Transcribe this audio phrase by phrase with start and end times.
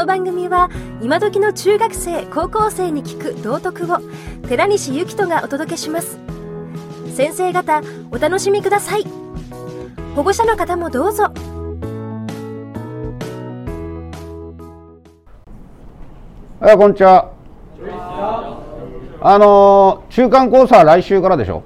[0.00, 0.70] の番組は
[1.02, 3.98] 今時の中学生高校生に聞く道徳を
[4.48, 6.18] 寺西幸人がお届けします
[7.14, 9.04] 先生方お楽しみください
[10.16, 11.24] 保護者の方もどうぞ
[16.60, 17.32] はい、こんにちは。
[19.20, 21.62] あのー中間考査は来週からでしょ？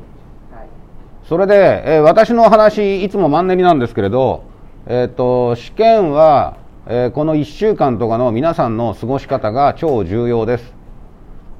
[1.28, 4.42] それで、えー私の話、いつもマンネリなんですけれど、
[4.86, 10.74] えっ、と、試験は、えーこの1週間とかの皆さんの過ごし方が超重要です。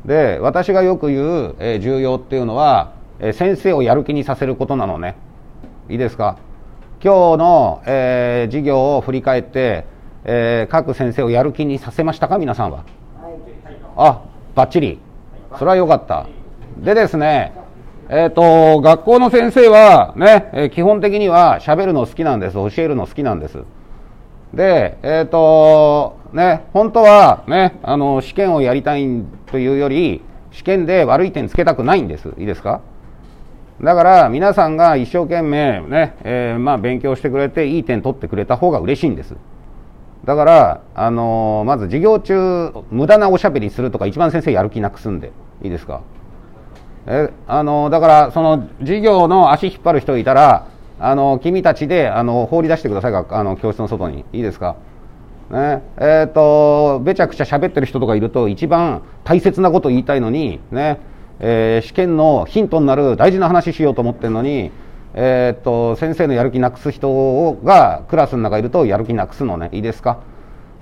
[0.04, 5.16] で、私がよく言う、えー重要っていうのは、えー先生をやる気にさせることなのね。
[5.88, 6.36] いいですか？
[7.02, 9.86] 今日の、えー授業を振り返って、
[10.24, 12.36] えー各先生をやる気にさせましたか？
[12.38, 12.84] 皆さんは。
[13.96, 14.20] あ、
[14.54, 14.98] バッチリ。
[15.58, 16.26] それは良かった。
[16.76, 17.54] でですね、
[18.10, 22.54] えっ、と、学校の先生はね、えー基本的には喋るの好きなんです。
[22.56, 23.64] 教えるの好きなんです。
[24.54, 29.06] で、えっ、と、ね、本当はね、あの、試験をやりたい
[29.46, 32.28] というより、試験で悪い点つけたくないんです。
[32.38, 32.80] いいですか？
[33.82, 39.34] だから皆さんが一生懸命ね、えーまあ勉強してくれていい点取ってくれた方が嬉しいんです。
[40.24, 46.02] だから、あのーまず授業中無駄なおしゃべりするとか一番先生やる気なくすんでいいですか？
[47.08, 50.68] えあのーだからその授業の足引っ張る人いたら
[51.00, 54.24] あの君たちであの放り出してくださいあの教室の外に。
[54.32, 54.76] いいですか？
[55.50, 55.82] ね。
[55.96, 60.98] えー、とべちゃくちゃ喋ってる人とかいると一番大切なこと言いたいのにね、
[61.40, 64.70] えー試験のヒントになる大事な話しようと思ってるのに
[65.14, 69.70] えーっと先生のやる気なくす人がクラスの中いるとやる気なくすのね。
[69.72, 70.20] いいですか？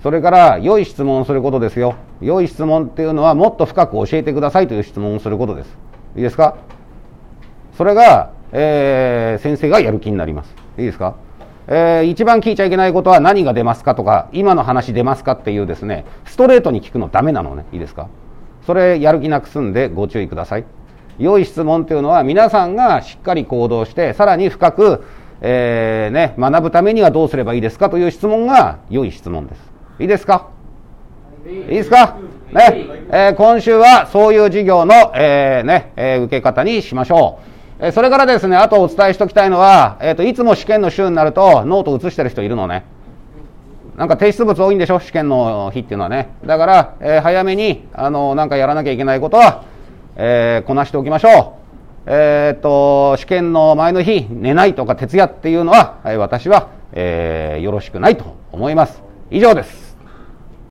[0.02, 1.94] それから良い質問をすることですよ。
[2.20, 5.78] 良い質問っていうのはもっと深く教えてくださいという質問をすることです。
[6.16, 6.56] いいですか？
[7.78, 10.54] それが、えー先生がやる気になります。
[10.78, 11.16] いいですか、
[11.68, 17.64] えー一番聞いちゃいけないことは何が出ますかとか今の話出ますかっていうですねストレートに聞くのダメなのね。
[17.72, 18.08] いいですか？
[18.66, 20.64] それやる気なくすんでご注意ください。
[21.18, 25.04] 良い質問というのは皆さんがしっかり行動してさらに深く、
[25.40, 29.60] えーね、学ぶためにはどうすればいいですかという質問が良い質問です。
[30.00, 30.48] いいですか？
[31.46, 32.18] いいですか、
[32.52, 32.86] ね？
[33.10, 37.51] えー今週はそういう授業の、えーねえ受け方にしましょう、
[37.84, 42.84] えそれからですねあとお伝えしておきたいのは、えー、といつも試験の週になるとノート写してる人いるのね。
[43.96, 45.00] なんか提出物多いんでしょ？
[45.00, 46.30] 試験の日っていうのはね。
[46.46, 49.64] だから、えー早めにあのなんかやらなきゃいけないことは、
[50.16, 51.62] えーこなしておきましょう。
[52.06, 59.02] えーっと試験の前の日寝ないとか徹夜っていうのは、え私は、えーよろしくないと思います。
[59.30, 59.81] 以上です。